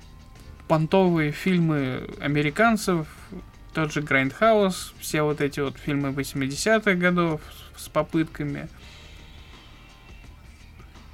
[0.68, 3.06] понтовые фильмы американцев,
[3.74, 7.40] тот же Грайндхаус, все вот эти вот фильмы 80-х годов
[7.76, 8.68] с попытками.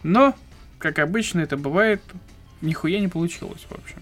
[0.02, 0.34] Но,
[0.78, 2.00] как обычно это бывает,
[2.62, 3.98] нихуя не получилось, в общем.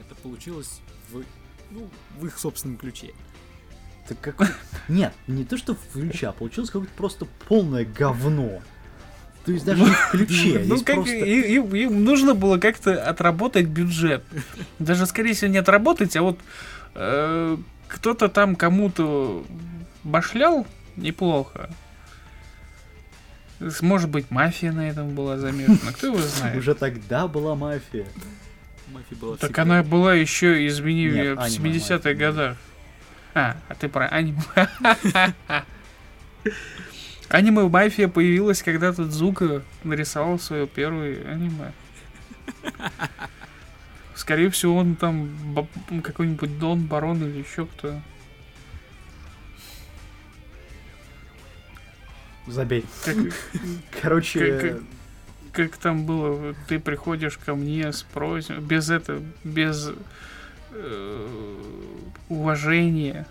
[0.00, 1.22] Это получилось в,
[1.70, 3.12] ну, в их собственном ключе.
[4.08, 4.48] Так какой...
[4.88, 8.60] Нет, не то что в ключе, а получилось какое-то просто полное говно.
[9.44, 11.14] То есть даже не в ключе, Ну, как, просто...
[11.16, 14.24] и- им, им нужно было как-то отработать бюджет.
[14.78, 16.38] Даже, скорее всего, не отработать, а вот
[16.94, 17.56] э,
[17.88, 19.44] кто-то там кому-то
[20.04, 20.64] башлял
[20.96, 21.70] неплохо.
[23.80, 26.56] Может быть, мафия на этом была замешана, кто его знает.
[26.58, 28.06] Уже тогда была мафия.
[28.92, 29.62] Мафия была Так всегда.
[29.62, 32.14] она была еще, извини, Нет, в аниме 70-х мафия.
[32.14, 32.56] годах.
[33.34, 34.40] А, а ты про аниме.
[37.28, 41.72] Аниме мафия появилась, когда Зука нарисовал свое первое аниме.
[44.14, 45.30] Скорее всего, он там
[46.02, 48.00] какой-нибудь Дон, Барон или еще кто.
[52.52, 52.84] Забей.
[53.04, 53.16] Как,
[54.02, 54.82] Короче, Как-
[55.52, 59.90] как там было, ты приходишь ко мне с просьбой, без это, без
[60.70, 61.62] э,
[62.28, 63.26] уважения,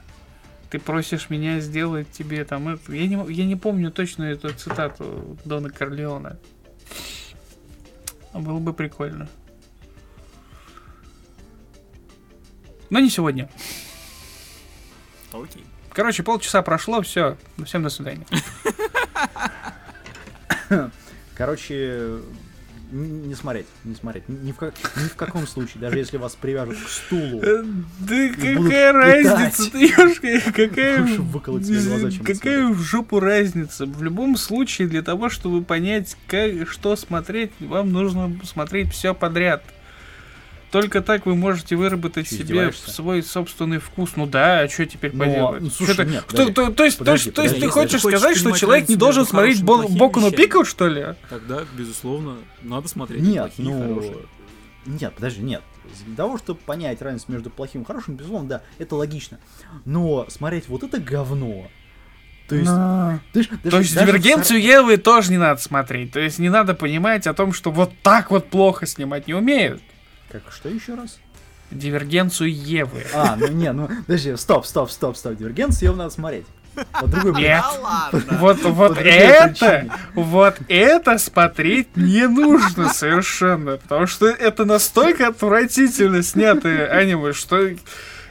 [0.70, 2.94] ты просишь меня сделать тебе там это.
[2.94, 6.38] Я не, я не помню точно эту цитату Дона Корлеона.
[8.34, 9.28] Было бы прикольно.
[12.90, 13.50] Но не сегодня.
[15.32, 15.64] Окей.
[15.94, 17.38] Короче, полчаса прошло, все.
[17.66, 18.26] Всем до свидания.
[21.36, 22.20] короче,
[22.92, 24.28] не смотреть, не смотреть.
[24.28, 27.42] Ни в, как- ни в каком случае, даже если вас привяжут к стулу.
[27.42, 27.64] Э,
[28.00, 31.02] Да какая разница, ты ёшка, какая...
[31.04, 33.86] Выколоть себе глаза, чем Какая в жопу разница?
[33.86, 39.64] В любом случае, для того, чтобы понять, как, что смотреть, вам нужно смотреть все подряд.
[40.72, 44.12] Только так вы можете выработать себе свой собственный вкус.
[44.16, 45.62] Ну да, а что теперь Но, поделать?
[45.64, 47.92] ну, слушай, ты- нет, то, то- то есть, то Подожди, есть, то есть ты хочешь
[47.92, 50.32] ты хочешь сказать, что человек не должен смотреть Бо- Боку на.
[50.32, 51.08] Пикл, что ли?
[51.30, 53.82] Тогда, безусловно, надо смотреть Нет, плохие ну...
[53.82, 54.18] хорошие.
[54.86, 55.62] Нет, подожди, нет.
[56.06, 59.40] Для того, чтобы понять разницу между плохим и хорошим, безусловно, да, это логично.
[59.84, 61.68] Но смотреть вот это говно...
[62.48, 62.68] То есть...
[62.68, 66.12] Но- ты ж- То даже- есть дивергенцию Евы тоже не надо смотреть.
[66.14, 69.82] То есть не надо понимать о том, что вот так вот плохо снимать не умеют.
[70.32, 71.20] Как, что еще раз?
[71.72, 73.06] Дивергенцию Евы.
[73.14, 76.46] А, ну не, ну, подожди, стоп, стоп, стоп, стоп, Дивергенцию его надо смотреть.
[76.94, 77.42] По другой.
[77.42, 77.64] Нет.
[77.82, 78.22] ладно.
[78.40, 79.92] Вот, вот это, причине.
[80.16, 87.72] вот это смотреть не нужно совершенно, потому что это настолько отвратительно снятое аниме, что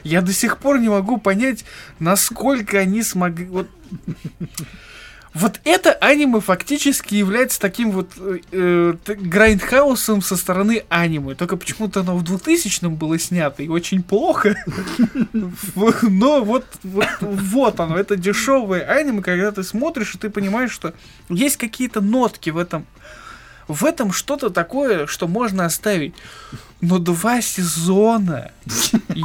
[0.03, 1.65] я до сих пор не могу понять,
[1.99, 3.45] насколько они смогли...
[3.45, 3.67] Вот,
[5.33, 11.35] вот это аниме фактически является таким вот э, э, грайндхаусом со стороны аниме.
[11.35, 14.55] Только почему-то оно в 2000-м было снято и очень плохо.
[16.01, 20.93] Но вот, вот, вот оно, это дешевое аниме, когда ты смотришь, и ты понимаешь, что
[21.29, 22.85] есть какие-то нотки в этом.
[23.69, 26.13] В этом что-то такое, что можно оставить.
[26.81, 28.51] Но два сезона.
[29.15, 29.23] И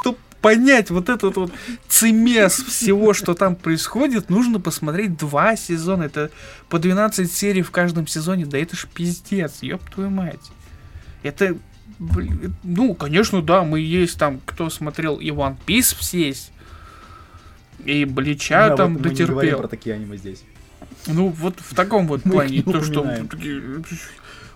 [0.00, 1.52] чтобы понять вот этот вот
[1.88, 6.04] цемес всего, что там происходит, нужно посмотреть два сезона.
[6.04, 6.30] Это
[6.68, 8.46] по 12 серий в каждом сезоне.
[8.46, 10.50] Да это ж пиздец, ёб твою мать.
[11.22, 11.56] Это,
[11.98, 16.52] блин, ну, конечно, да, мы есть там, кто смотрел и One Piece все есть.
[17.84, 19.58] И Блича Да, там вот мы не дотерпел.
[19.58, 20.42] про такие аниме здесь.
[21.06, 23.06] Ну, вот в таком вот плане, не то, что...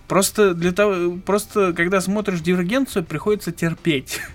[0.07, 4.21] Просто для того, просто когда смотришь дивергенцию, приходится терпеть.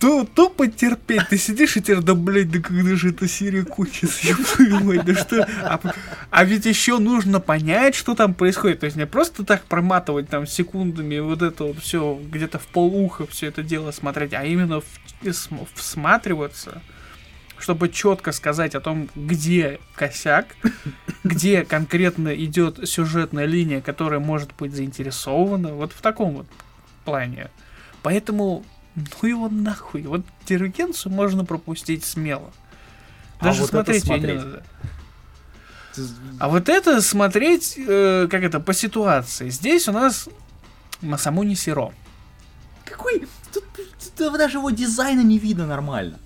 [0.00, 1.28] Ту- Тупо терпеть.
[1.28, 4.34] Ты сидишь и теперь, да, блядь, да когда же эта серия кончится?
[5.04, 5.46] Да что?
[5.62, 5.80] А,
[6.30, 8.80] а ведь еще нужно понять, что там происходит.
[8.80, 13.26] То есть не просто так проматывать там секундами вот это вот все где-то в полуха
[13.26, 16.82] все это дело смотреть, а именно в- см- всматриваться,
[17.58, 20.46] чтобы четко сказать о том, где косяк,
[21.22, 25.68] где конкретно идет сюжетная линия, которая может быть заинтересована.
[25.74, 26.46] Вот в таком вот
[27.02, 27.50] плане.
[28.02, 30.02] Поэтому, ну его нахуй.
[30.02, 32.52] Вот диригенцию можно пропустить смело.
[33.38, 34.44] А Даже вот это смотреть ее не смотреть.
[34.44, 34.62] надо.
[36.38, 39.50] А вот это смотреть, э, как это, по ситуации.
[39.50, 40.28] Здесь у нас
[41.02, 41.92] Масамуни Сиро.
[42.84, 43.26] Какой?
[43.52, 43.64] Тут,
[44.16, 46.18] тут даже его дизайна не видно нормально.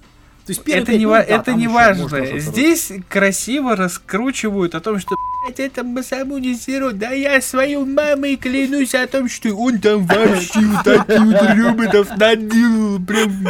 [0.46, 2.38] То есть первые Это не, минут, да, это не важно.
[2.38, 8.94] Здесь красиво раскручивают о том, что «Блядь, это Масамуни Сиро, да я своей мамой клянусь
[8.94, 13.00] о том, что он там вообще вот таких вот роботов наделал.
[13.04, 13.48] Прям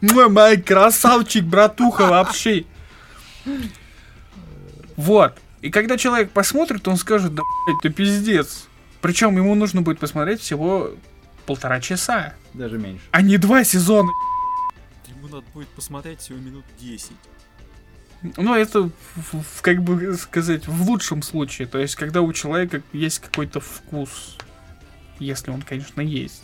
[0.00, 2.64] мой мой красавчик, братуха вообще.
[4.96, 5.34] Вот.
[5.60, 8.68] И когда человек посмотрит, он скажет, да блядь, это пиздец.
[9.00, 10.90] Причем ему нужно будет посмотреть всего
[11.46, 13.02] полтора часа, Даже меньше.
[13.10, 14.10] а не два сезона.
[15.28, 17.12] Ему надо будет посмотреть всего минут 10.
[18.36, 18.90] Ну, это,
[19.60, 21.68] как бы сказать, в лучшем случае.
[21.68, 24.36] То есть, когда у человека есть какой-то вкус.
[25.20, 26.42] Если он, конечно, есть.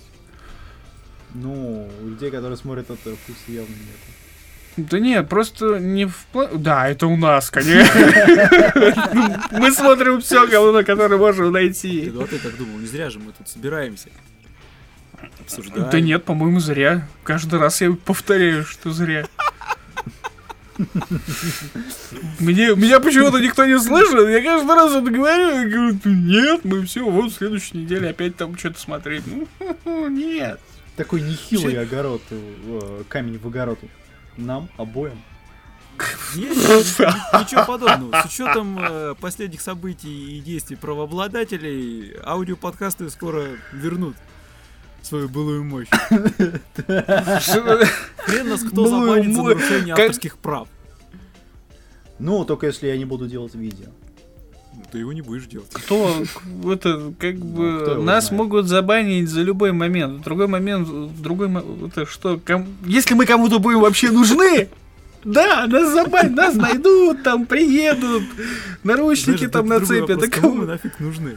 [1.33, 3.99] Ну, у людей, которые смотрят это, вкуса явно нет.
[4.77, 8.01] Да нет, просто не в пла- Да, это у нас, конечно.
[9.53, 12.11] Мы смотрим все говно, которое можем Ты, найти.
[12.13, 14.09] ну, а ты как думал, не зря же мы тут собираемся.
[15.45, 15.91] Обсуждаем.
[15.91, 17.07] Да нет, по-моему, зря.
[17.23, 19.27] Каждый раз я повторяю, что зря.
[22.41, 24.29] Мне, меня почему-то никто не слышит.
[24.29, 28.37] Я каждый раз это говорю и говорю, нет, мы все, вот в следующей неделе опять
[28.37, 29.23] там что-то смотреть.
[29.27, 30.61] Ну, нет.
[30.97, 33.79] Такой нехилый огород, э, камень в огород.
[34.37, 35.21] Нам обоим.
[36.35, 38.23] Ничего подобного.
[38.23, 44.17] С учетом э, последних событий и действий правообладателей, аудиоподкасты скоро вернут
[45.05, 45.89] свою былую мощь.
[48.27, 50.69] Хрен нас кто забанит за нарушение авторских прав.
[52.19, 53.87] Ну, только если я не буду делать видео.
[54.93, 55.69] Ты его не будешь делать.
[55.73, 56.23] Кто,
[56.73, 58.39] это, как Ну, бы, кто его нас знает.
[58.39, 60.21] могут забанить за любой момент.
[60.21, 61.51] В другой момент, в другой,
[61.89, 64.69] это что, ком- если мы кому-то будем вообще нужны,
[65.25, 68.23] да, нас забанят, нас найдут, там приедут,
[68.85, 70.21] наручники Знаешь, там нацепят.
[70.21, 71.37] да кому кому- мы нафиг нужны?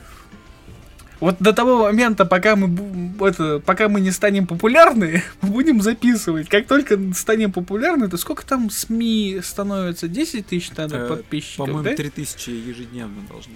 [1.20, 6.48] Вот до того момента, пока мы, это, пока мы не станем популярны, мы будем записывать.
[6.48, 10.08] Как только станем популярны, то сколько там СМИ становится?
[10.08, 11.96] 10 тысяч надо Э, подписчиков, По-моему, да?
[11.96, 13.54] 3000 ежедневно должны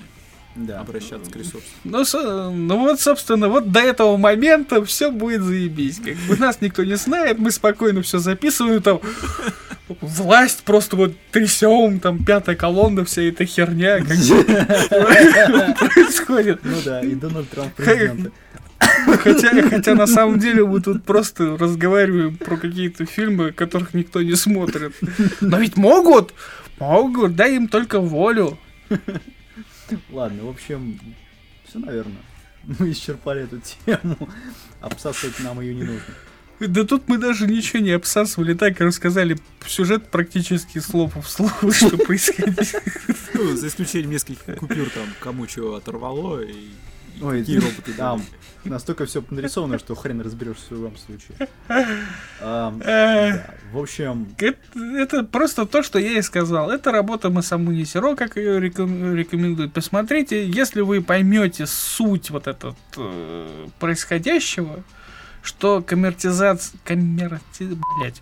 [0.56, 0.80] Да.
[0.80, 1.62] обращаться к ресурсам.
[1.84, 6.00] Ну, со- ну вот, собственно, вот до этого момента все будет заебись.
[6.04, 9.00] Как бы нас никто не знает, мы спокойно все записываем, там
[10.02, 14.08] власть просто вот трясем, там пятая колонна, вся эта херня, как
[15.94, 16.62] происходит.
[16.64, 18.32] Ну да, и Дональд Трамп президента.
[18.80, 24.36] Хотя, хотя на самом деле мы тут просто разговариваем про какие-то фильмы, которых никто не
[24.36, 24.94] смотрит.
[25.40, 26.34] Но ведь могут!
[26.80, 28.58] Могут, дай им только волю.
[30.10, 31.00] Ладно, в общем,
[31.68, 32.24] все, наверное.
[32.64, 34.18] Мы исчерпали эту тему.
[34.82, 36.02] Обсасывать нам ее не нужно.
[36.68, 41.52] Да тут мы даже ничего не обсасывали, так и рассказали сюжет практически слово в слово,
[41.74, 42.76] что происходит.
[43.34, 46.54] Ну, за исключением нескольких купюр там, кому чего оторвало и,
[47.22, 48.20] Ой, какие роботы там
[48.64, 48.74] были.
[48.74, 51.48] настолько все нарисовано, что хрен разберешься в любом случае.
[52.40, 54.58] Э, да, В общем, Это,
[54.98, 56.70] это просто то, что я и сказал.
[56.72, 59.74] Это работа Масамуни Сиро, как ее реком- рекомендуют.
[59.74, 64.84] Посмотрите, если вы поймете суть вот этот э, происходящего,
[65.42, 66.80] что коммертизация...
[66.84, 67.78] Коммерти...
[68.00, 68.22] Блять.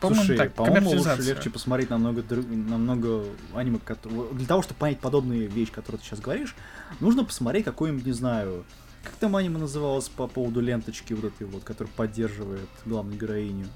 [0.00, 4.98] По-моему, слушай, так, по-моему, лучше легче посмотреть намного, намного аниме, кото- Для того, чтобы понять
[4.98, 6.56] подобные вещи, которые ты сейчас говоришь,
[7.00, 8.64] нужно посмотреть какой-нибудь, не знаю,
[9.04, 13.66] как там аниме называлось по поводу ленточки вот этой вот, которая поддерживает главную героиню.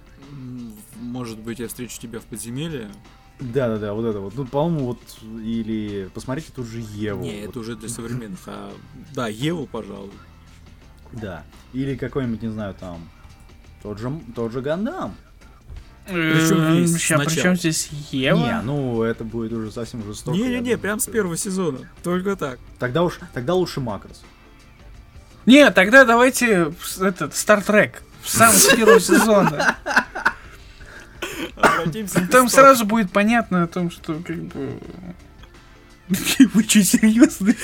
[0.96, 2.90] Может быть, я встречу тебя в подземелье?
[3.40, 4.34] Да-да-да, вот это вот.
[4.36, 7.22] Ну, по-моему, вот, или посмотрите тут же Еву.
[7.22, 7.50] Не, вот.
[7.50, 8.40] это уже для современных.
[8.46, 8.72] А,
[9.12, 10.12] да, Еву, пожалуй.
[11.12, 11.44] Да.
[11.72, 13.08] Или какой-нибудь, не знаю, там,
[13.82, 15.14] тот же, тот же Гандам.
[16.06, 17.34] Причем весь, Ща, сначала.
[17.34, 18.36] причем здесь Ева?
[18.36, 20.36] Не, ну, это будет уже совсем жестоко.
[20.36, 21.78] Не-не-не, прям с первого сезона.
[22.02, 22.58] Только так.
[22.78, 24.22] Тогда уж, тогда лучше Макрос.
[25.46, 28.02] Не, тогда давайте этот Стартрек.
[28.24, 29.76] Сам с первого сезона.
[32.30, 34.78] Там сразу будет понятно о том, что как бы...
[36.54, 37.54] Вы что, серьезно?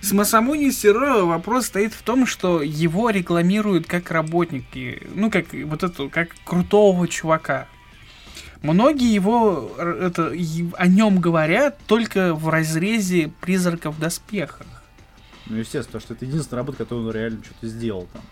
[0.00, 5.84] С Масамуни Сиро вопрос стоит в том, что его рекламируют как работники, ну, как вот
[5.84, 7.68] это, как крутого чувака.
[8.62, 10.32] Многие его, э, это,
[10.76, 14.66] о нем говорят только в разрезе призраков в доспехах.
[15.46, 18.22] Ну, естественно, потому что это единственная работа, которую он реально что-то сделал там.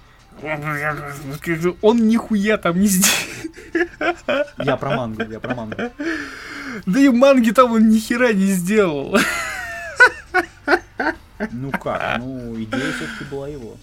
[1.82, 4.16] Он нихуя там не сделал.
[4.58, 5.76] Я про мангу, я про мангу.
[6.86, 9.16] Да и манги там он ни хера не сделал.
[11.52, 13.76] Ну как, ну идея все-таки была его.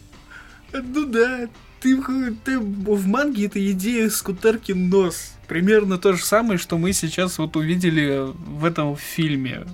[0.73, 1.47] Ну да,
[1.79, 5.33] ты, в- ты в манге это идея Скутеркин нос.
[5.47, 9.65] Примерно то же самое, что мы сейчас вот увидели в этом фильме.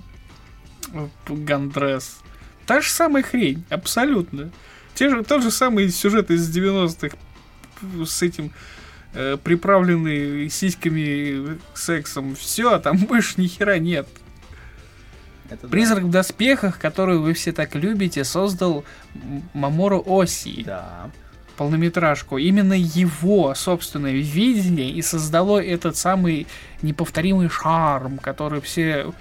[1.28, 2.18] Гандрес.
[2.66, 4.50] Та же самая хрень, абсолютно.
[4.94, 7.16] Те же, тот же самый сюжет из 90-х
[8.06, 8.52] с этим
[9.12, 12.34] э, приправленный сиськами сексом.
[12.34, 14.06] Все, там больше ни хера нет.
[15.50, 15.68] Это да.
[15.68, 18.84] Призрак в доспехах, который вы все так любите, создал
[19.52, 21.10] Мамору Оси Да.
[21.56, 22.38] полнометражку.
[22.38, 26.46] Именно его собственное видение и создало этот самый
[26.82, 29.12] неповторимый шарм, который все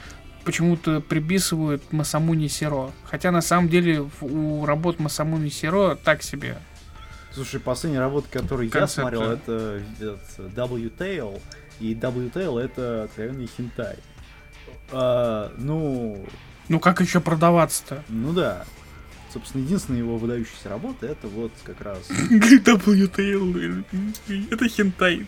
[0.46, 2.92] почему-то приписывают Масамуни Сиро.
[3.06, 6.58] Хотя на самом деле у работ Масамуни Сиро так себе.
[7.32, 9.02] Слушай, последняя работа, которую я Концепты.
[9.02, 11.42] смотрел, это, это W-Tail.
[11.80, 13.98] И W-Tail это откровенный хентай.
[14.92, 16.24] А, ну,
[16.70, 18.04] Ну как еще продаваться-то?
[18.10, 18.66] ну да.
[19.34, 22.08] Собственно, единственная его выдающаяся работа это вот как раз.
[22.30, 23.84] WTL,
[24.52, 25.26] это хентай.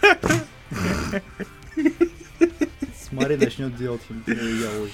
[3.12, 4.92] Смотри, начнет делать хентай яой.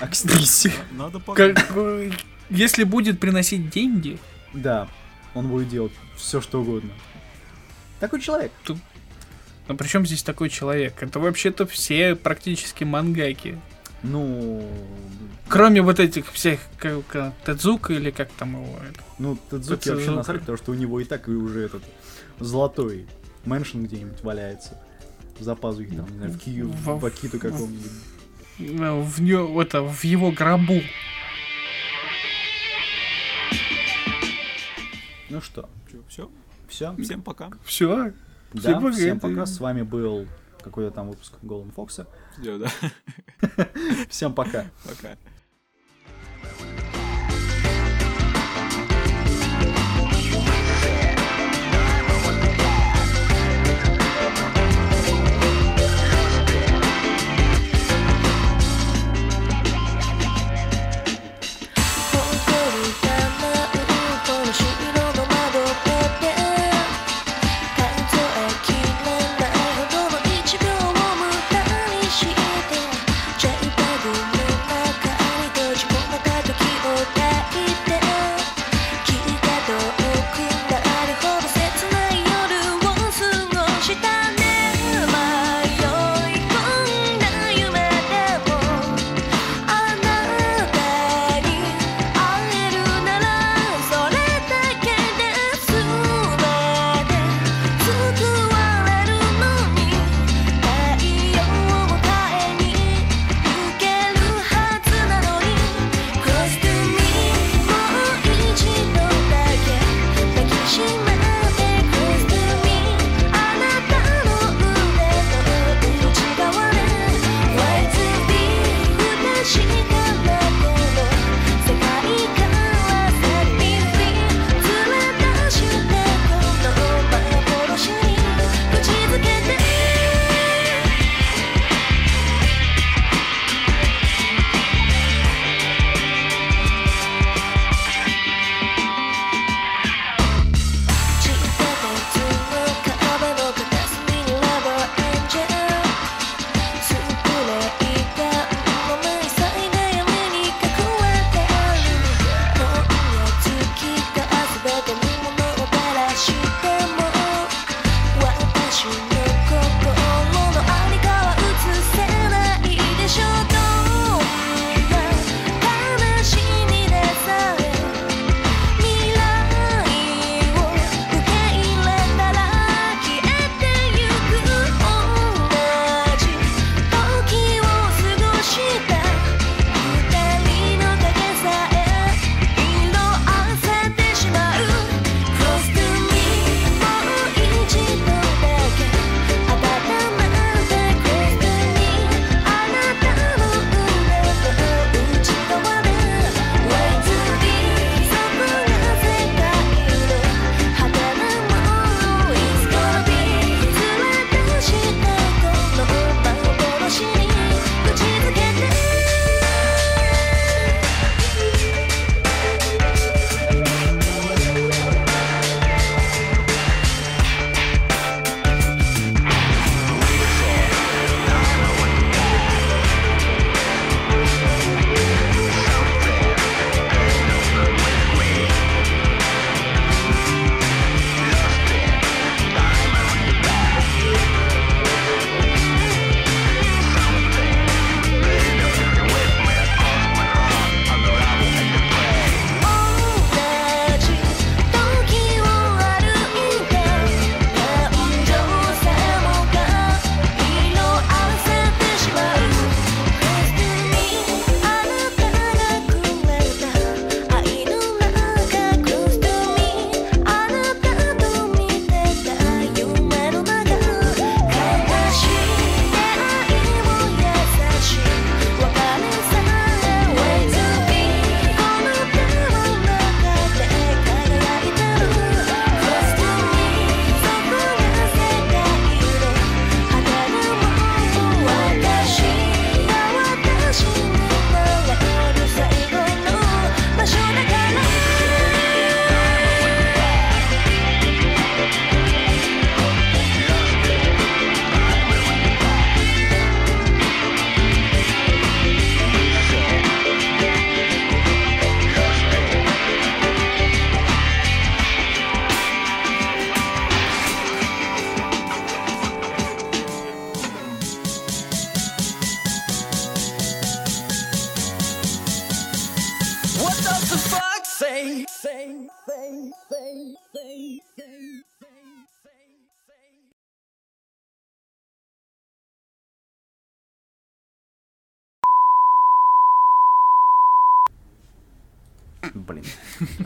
[0.00, 2.10] А кстати, Надо э,
[2.50, 4.18] если будет приносить деньги,
[4.54, 4.88] да,
[5.34, 6.90] он будет делать все что угодно.
[8.00, 8.52] Такой человек.
[8.66, 11.02] ну при чем здесь такой человек?
[11.02, 13.60] Это вообще-то все практически мангаки.
[14.02, 14.68] Ну,
[15.48, 18.78] Кроме вот этих всех, как, как Тедзука или как там его.
[18.78, 19.00] это.
[19.18, 21.82] ну, Тедзуки вообще насрать, потому что у него и так и уже этот
[22.40, 23.06] золотой
[23.44, 24.80] мэншн где-нибудь валяется.
[25.40, 27.90] За пазухи, там, не знаю, в Кию, Во- в Акиту каком-нибудь.
[28.58, 30.80] В, нё- это, в его гробу.
[35.30, 35.68] Ну что,
[36.08, 36.30] Все,
[36.68, 36.94] все?
[37.02, 37.50] всем пока.
[37.64, 38.12] Все.
[38.52, 39.34] Да, Всем всем пока.
[39.34, 39.46] пока.
[39.46, 40.26] С вами был
[40.62, 42.06] какой-то там выпуск Голden Фокса.
[42.38, 42.68] Всё, да,
[44.10, 44.66] Всем пока.
[44.84, 45.31] пока.「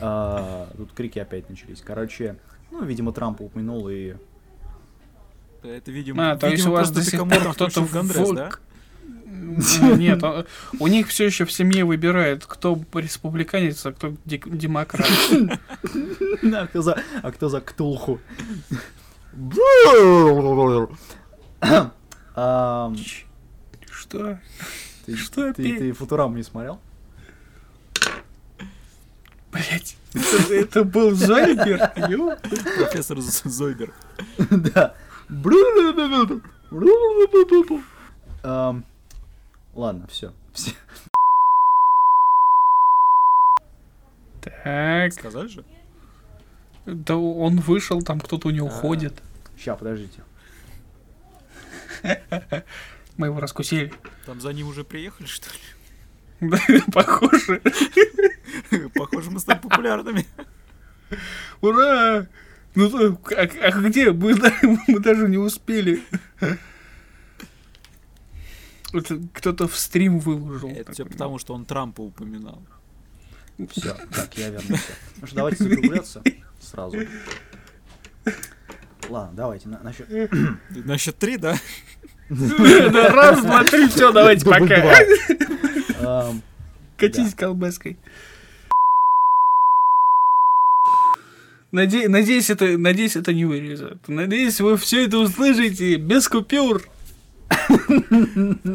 [0.01, 1.81] А, Тут крики опять начались.
[1.81, 2.35] Короче,
[2.71, 4.15] ну, видимо, Трамп упомянул и...
[5.63, 8.51] Это, видимо, А, то есть у вас до сих пор кто-то в- да?
[9.97, 10.45] Нет, а,
[10.79, 15.07] у них все еще в семье выбирают, кто республиканец, а кто демократ.
[17.21, 18.19] А кто за, Ктулху?
[23.91, 24.39] Что?
[25.05, 26.79] Ты, Что ты, ты Футураму не смотрел?
[29.57, 31.91] Блять, это, это был Зойбер?
[32.77, 33.93] Профессор Зойбер.
[34.49, 34.93] Да.
[38.43, 38.85] Ам,
[39.73, 40.33] Ладно, все.
[44.41, 45.65] Так, Сказали же?
[46.85, 48.71] да он вышел, там кто-то у него А.
[48.71, 49.21] ходит.
[49.57, 50.21] Сейчас, подождите.
[53.17, 53.91] Мы его раскусили.
[54.25, 56.49] Там за ним уже приехали, что ли?
[56.51, 56.59] Да,
[56.93, 57.61] Похоже.
[58.95, 60.25] Похоже, мы стали популярными.
[61.61, 62.27] Ура!
[62.75, 64.11] Ну, то- а, а где?
[64.11, 64.53] Мы, да-
[64.87, 66.03] мы даже не успели.
[68.93, 70.69] Это кто-то в стрим выложил.
[70.69, 72.61] Это все потому, что он Трампа упоминал.
[73.71, 74.83] Все, так, я вернулся.
[75.19, 76.21] Ну что, давайте закругляться
[76.59, 76.97] сразу.
[79.09, 80.07] Ладно, давайте, на, насчет...
[80.69, 81.57] На счет три, да?
[82.29, 84.93] Раз, два, три, все, давайте, пока.
[85.99, 86.41] Ам,
[86.97, 87.97] Катись колбаской.
[91.71, 94.07] Наде- Надеюсь, это, надеюсь, это не вырезают.
[94.07, 96.83] Надеюсь, вы все это услышите без купюр.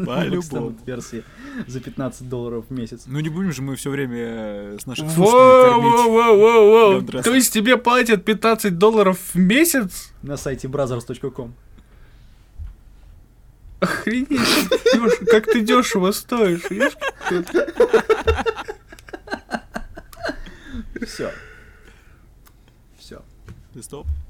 [0.05, 0.75] По-любому.
[0.85, 1.23] версии
[1.67, 3.03] за 15 долларов в месяц.
[3.05, 7.23] Ну не будем же мы все время э, с наших слушателей кормить.
[7.23, 10.11] То есть тебе платят 15 долларов в месяц?
[10.21, 11.53] На сайте brothers.com.
[13.79, 14.39] Охренеть,
[15.29, 16.61] как ты дешево стоишь.
[21.05, 21.31] Все.
[23.73, 23.79] Все.
[23.79, 24.22] Ты стоп.